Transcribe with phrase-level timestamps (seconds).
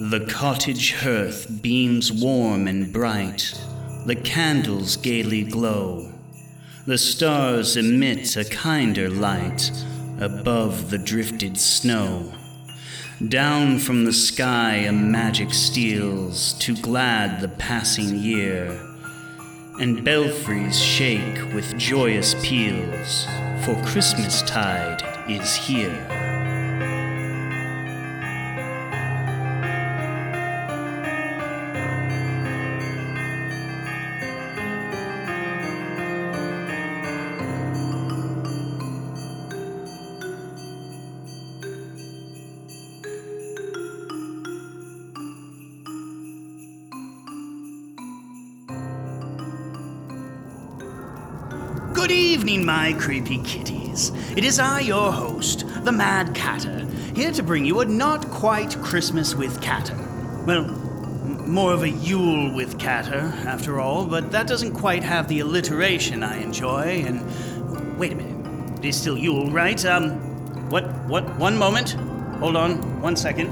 [0.00, 3.52] The cottage hearth beams warm and bright,
[4.06, 6.10] the candles gaily glow,
[6.86, 9.70] the stars emit a kinder light
[10.18, 12.32] above the drifted snow.
[13.28, 18.80] Down from the sky a magic steals to glad the passing year,
[19.80, 23.26] and belfries shake with joyous peals,
[23.66, 26.19] for Christmas tide is here.
[52.00, 54.10] Good evening, my creepy kitties.
[54.34, 58.74] It is I, your host, the Mad Catter, here to bring you a not quite
[58.78, 59.98] Christmas with Catter.
[60.46, 65.28] Well, m- more of a Yule with Catter, after all, but that doesn't quite have
[65.28, 67.04] the alliteration I enjoy.
[67.06, 69.84] And wait a minute, it is still Yule, right?
[69.84, 70.12] Um,
[70.70, 70.84] what?
[71.04, 71.38] What?
[71.38, 71.90] One moment.
[72.40, 73.50] Hold on, one second.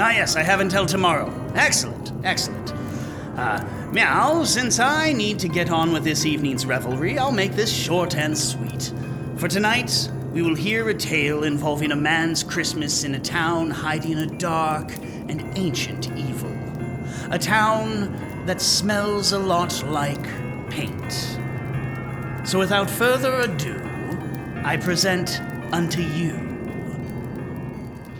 [0.00, 1.30] Ah, yes, I have until tomorrow.
[1.54, 2.72] Excellent, excellent.
[3.42, 7.72] Uh, meow, since I need to get on with this evening's revelry, I'll make this
[7.72, 8.92] short and sweet.
[9.34, 14.18] For tonight, we will hear a tale involving a man's Christmas in a town hiding
[14.18, 14.92] a dark
[15.28, 16.56] and ancient evil.
[17.32, 20.24] A town that smells a lot like
[20.70, 21.12] paint.
[22.46, 23.82] So without further ado,
[24.64, 25.40] I present
[25.72, 26.38] unto you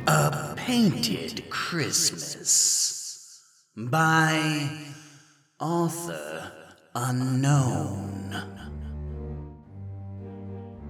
[0.09, 3.41] A Painted Christmas
[3.77, 4.69] by
[5.63, 6.51] Author
[6.97, 8.37] Unknown.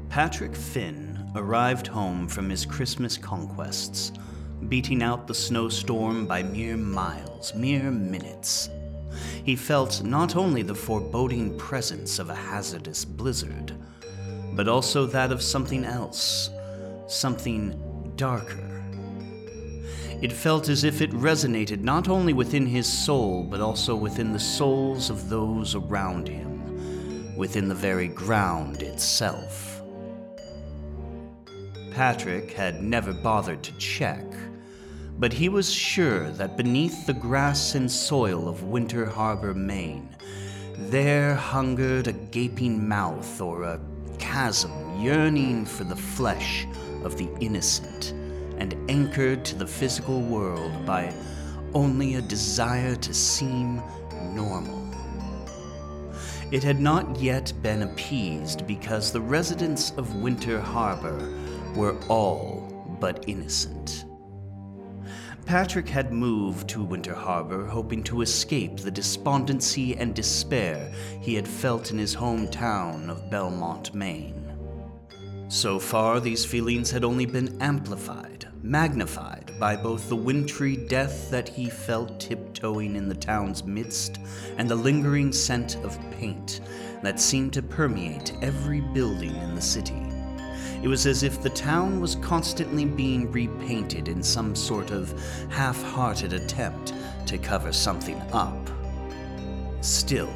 [0.09, 4.13] Patrick Finn arrived home from his Christmas conquests,
[4.71, 8.71] beating out the snowstorm by mere miles, mere minutes.
[9.45, 13.75] He felt not only the foreboding presence of a hazardous blizzard,
[14.55, 16.49] but also that of something else,
[17.09, 17.79] something
[18.17, 18.72] darker.
[20.23, 24.39] It felt as if it resonated not only within his soul, but also within the
[24.39, 29.83] souls of those around him, within the very ground itself.
[31.91, 34.25] Patrick had never bothered to check,
[35.19, 40.09] but he was sure that beneath the grass and soil of Winter Harbor, Maine,
[40.77, 43.81] there hungered a gaping mouth or a
[44.21, 46.65] chasm yearning for the flesh
[47.03, 48.15] of the innocent
[48.63, 51.13] and anchored to the physical world by
[51.75, 53.83] only a desire to seem
[54.37, 54.89] normal.
[56.53, 61.29] It had not yet been appeased because the residents of Winter Harbor
[61.75, 64.05] were all but innocent.
[65.45, 71.49] Patrick had moved to Winter Harbor hoping to escape the despondency and despair he had
[71.49, 74.52] felt in his hometown of Belmont, Maine.
[75.53, 81.47] So far, these feelings had only been amplified, magnified by both the wintry death that
[81.47, 84.19] he felt tiptoeing in the town's midst
[84.57, 86.63] and the lingering scent of paint
[87.03, 90.03] that seemed to permeate every building in the city.
[90.83, 95.13] It was as if the town was constantly being repainted in some sort of
[95.51, 96.95] half hearted attempt
[97.27, 98.71] to cover something up.
[99.83, 100.33] Still,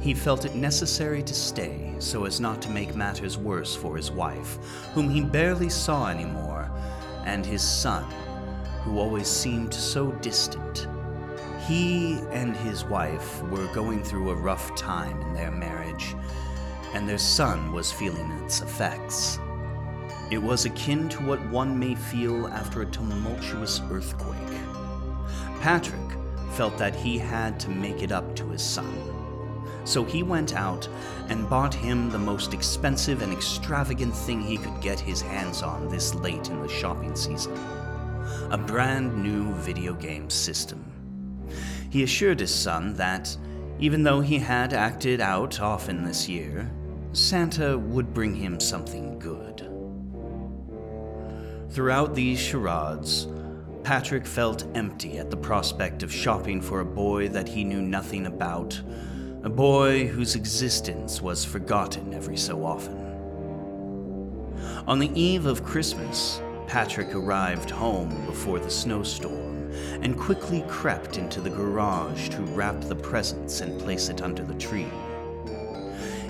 [0.00, 4.10] he felt it necessary to stay so as not to make matters worse for his
[4.10, 4.58] wife,
[4.94, 6.70] whom he barely saw anymore,
[7.24, 8.04] and his son,
[8.82, 10.88] who always seemed so distant.
[11.66, 16.16] He and his wife were going through a rough time in their marriage,
[16.94, 19.38] and their son was feeling its effects.
[20.30, 24.36] It was akin to what one may feel after a tumultuous earthquake.
[25.60, 26.00] Patrick
[26.52, 29.19] felt that he had to make it up to his son.
[29.84, 30.88] So he went out
[31.28, 35.88] and bought him the most expensive and extravagant thing he could get his hands on
[35.88, 37.58] this late in the shopping season
[38.50, 40.84] a brand new video game system.
[41.90, 43.36] He assured his son that,
[43.78, 46.70] even though he had acted out often this year,
[47.12, 49.66] Santa would bring him something good.
[51.70, 53.28] Throughout these charades,
[53.84, 58.26] Patrick felt empty at the prospect of shopping for a boy that he knew nothing
[58.26, 58.80] about,
[59.42, 62.98] a boy whose existence was forgotten every so often.
[64.86, 69.72] On the eve of Christmas, Patrick arrived home before the snowstorm
[70.02, 74.54] and quickly crept into the garage to wrap the presents and place it under the
[74.54, 74.90] tree.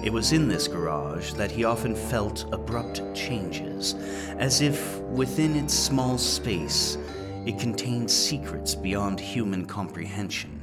[0.05, 3.95] It was in this garage that he often felt abrupt changes,
[4.39, 6.97] as if within its small space
[7.45, 10.60] it contained secrets beyond human comprehension.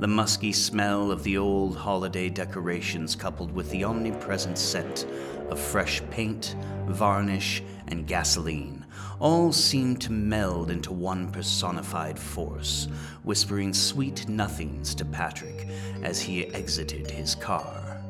[0.00, 5.04] The musky smell of the old holiday decorations, coupled with the omnipresent scent
[5.50, 6.56] of fresh paint,
[6.86, 8.86] varnish, and gasoline,
[9.18, 12.88] all seemed to meld into one personified force,
[13.24, 15.68] whispering sweet nothings to Patrick
[16.02, 18.00] as he exited his car.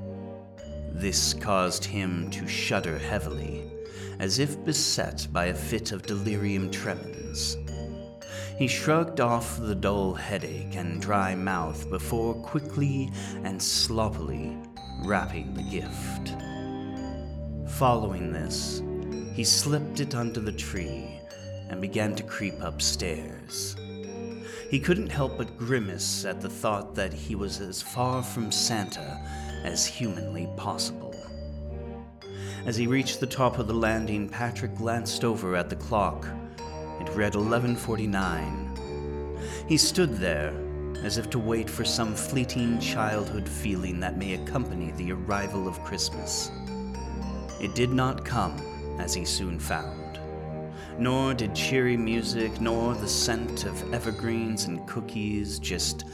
[0.92, 3.68] This caused him to shudder heavily,
[4.20, 7.56] as if beset by a fit of delirium tremens.
[8.60, 13.10] He shrugged off the dull headache and dry mouth before quickly
[13.42, 14.54] and sloppily
[15.02, 16.36] wrapping the gift.
[17.78, 18.82] Following this,
[19.34, 21.18] he slipped it under the tree
[21.70, 23.76] and began to creep upstairs.
[24.68, 29.26] He couldn't help but grimace at the thought that he was as far from Santa
[29.64, 31.14] as humanly possible.
[32.66, 36.26] As he reached the top of the landing, Patrick glanced over at the clock.
[37.00, 38.76] It read 11:49.
[39.66, 40.52] He stood there
[41.02, 45.82] as if to wait for some fleeting childhood feeling that may accompany the arrival of
[45.82, 46.50] Christmas.
[47.60, 48.56] It did not come,
[48.98, 50.18] as he soon found.
[50.98, 56.04] Nor did cheery music, nor the scent of evergreens and cookies, just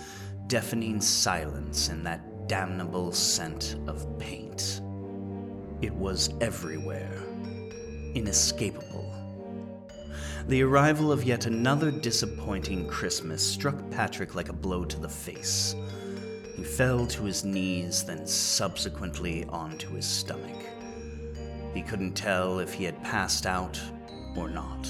[0.46, 4.80] deafening silence and that damnable scent of paint.
[5.82, 7.10] It was everywhere,
[8.14, 9.05] inescapable.
[10.48, 15.74] The arrival of yet another disappointing Christmas struck Patrick like a blow to the face.
[16.54, 20.62] He fell to his knees, then subsequently onto his stomach.
[21.74, 23.80] He couldn't tell if he had passed out
[24.36, 24.88] or not.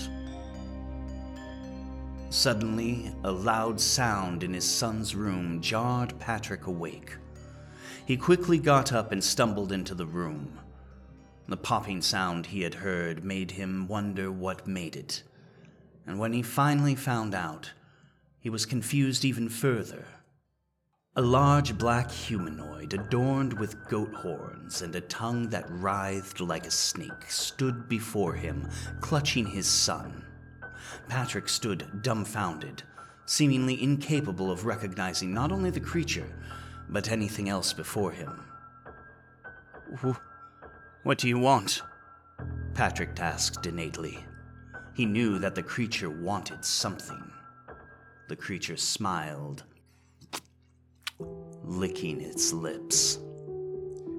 [2.29, 7.17] Suddenly, a loud sound in his son's room jarred Patrick awake.
[8.05, 10.59] He quickly got up and stumbled into the room.
[11.49, 15.23] The popping sound he had heard made him wonder what made it.
[16.07, 17.73] And when he finally found out,
[18.39, 20.05] he was confused even further.
[21.17, 26.71] A large black humanoid, adorned with goat horns and a tongue that writhed like a
[26.71, 28.69] snake, stood before him,
[29.01, 30.25] clutching his son.
[31.09, 32.83] Patrick stood dumbfounded,
[33.25, 36.29] seemingly incapable of recognizing not only the creature,
[36.89, 38.45] but anything else before him.
[41.03, 41.83] What do you want?
[42.75, 44.25] Patrick asked innately.
[44.97, 47.31] He knew that the creature wanted something.
[48.29, 49.63] The creature smiled
[51.63, 53.19] licking its lips.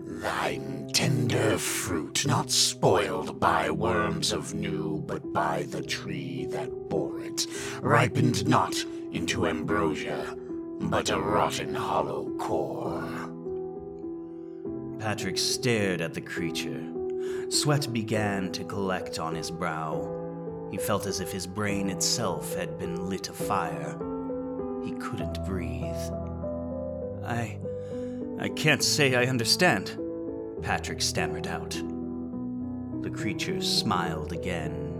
[0.05, 7.21] Thine tender fruit, not spoiled by worms of new, but by the tree that bore
[7.21, 7.47] it,
[7.81, 8.75] ripened not
[9.11, 10.37] into ambrosia,
[10.79, 13.03] but a rotten hollow core.
[14.99, 16.83] Patrick stared at the creature.
[17.49, 20.16] Sweat began to collect on his brow.
[20.71, 23.97] He felt as if his brain itself had been lit afire.
[24.83, 25.83] He couldn't breathe.
[27.25, 27.57] I.
[28.39, 29.97] I can't say I understand,
[30.61, 31.71] Patrick stammered out.
[33.01, 34.93] The creature smiled again.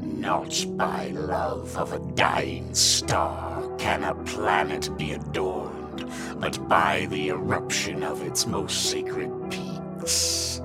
[0.00, 7.28] Not by love of a dying star can a planet be adorned, but by the
[7.28, 10.60] eruption of its most sacred peaks.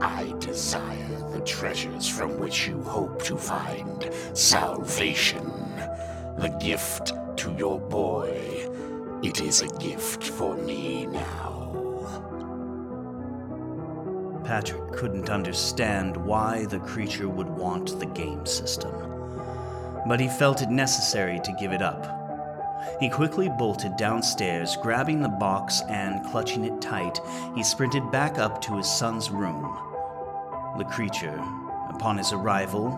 [0.00, 5.44] I desire the treasures from which you hope to find salvation,
[6.38, 8.66] the gift to your boy
[9.22, 11.72] it is a gift for me now.
[14.44, 18.94] Patrick couldn't understand why the creature would want the game system,
[20.06, 22.12] but he felt it necessary to give it up.
[23.00, 27.18] He quickly bolted downstairs, grabbing the box and clutching it tight,
[27.54, 29.95] he sprinted back up to his son's room.
[30.78, 31.42] The creature,
[31.88, 32.90] upon his arrival,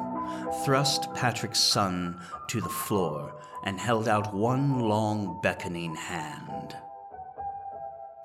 [0.65, 6.77] thrust Patrick's son to the floor and held out one long, beckoning hand.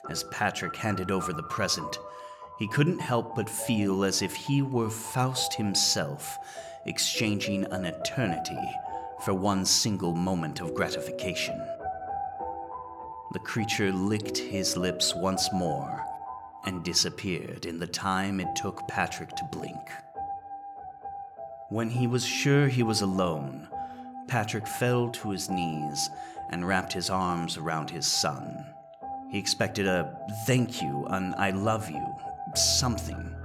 [0.09, 1.99] As Patrick handed over the present,
[2.57, 6.39] he couldn't help but feel as if he were Faust himself,
[6.87, 8.71] exchanging an eternity
[9.23, 11.61] for one single moment of gratification.
[13.33, 16.03] The creature licked his lips once more
[16.65, 19.89] and disappeared in the time it took Patrick to blink.
[21.69, 23.67] When he was sure he was alone,
[24.27, 26.09] Patrick fell to his knees
[26.51, 28.65] and wrapped his arms around his son.
[29.31, 30.15] He expected a
[30.45, 32.05] thank you, an I love you,
[32.55, 33.35] something,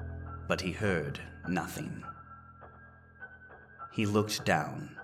[0.46, 2.04] but he heard nothing.
[3.92, 4.96] He looked down,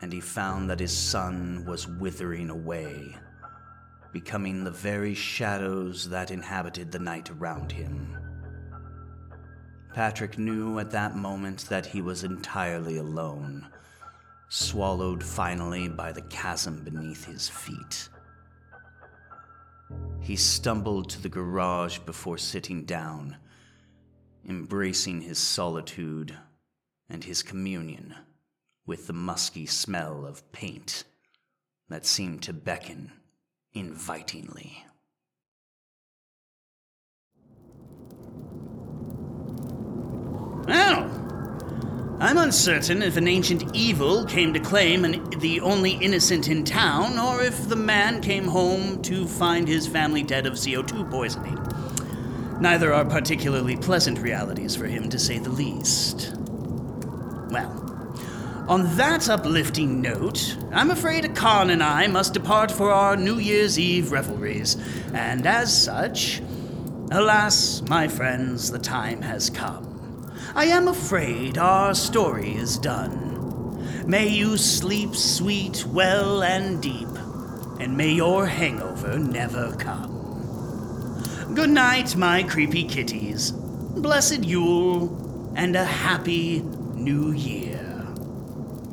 [0.00, 3.16] and he found that his son was withering away.
[4.12, 8.16] Becoming the very shadows that inhabited the night around him.
[9.94, 13.66] Patrick knew at that moment that he was entirely alone,
[14.48, 18.08] swallowed finally by the chasm beneath his feet.
[20.20, 23.36] He stumbled to the garage before sitting down,
[24.48, 26.36] embracing his solitude
[27.08, 28.14] and his communion
[28.86, 31.04] with the musky smell of paint
[31.88, 33.12] that seemed to beckon
[33.74, 34.84] invitingly.
[40.66, 41.10] Well,
[42.20, 47.18] I'm uncertain if an ancient evil came to claim an, the only innocent in town,
[47.18, 51.58] or if the man came home to find his family dead of CO2 poisoning.
[52.60, 56.32] Neither are particularly pleasant realities for him, to say the least.
[57.50, 57.81] Well,
[58.68, 63.78] on that uplifting note, I'm afraid Khan and I must depart for our New Year's
[63.78, 64.76] Eve revelries,
[65.12, 66.40] and as such,
[67.10, 70.32] alas, my friends, the time has come.
[70.54, 74.06] I am afraid our story is done.
[74.06, 77.08] May you sleep sweet, well, and deep,
[77.80, 80.10] and may your hangover never come.
[81.54, 83.52] Good night, my creepy kitties.
[83.52, 86.60] Blessed Yule, and a happy
[86.94, 87.71] New Year.